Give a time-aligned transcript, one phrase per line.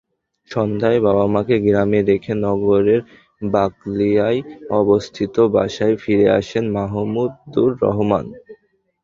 [0.49, 3.01] সন্ধ্যায় বাবা-মাকে গ্রামে রেখে নগরের
[3.47, 4.39] বাকলিয়ায়
[4.79, 8.25] অবস্থিত বাসায় ফিরে আসেন মাহমুদুর রহমান।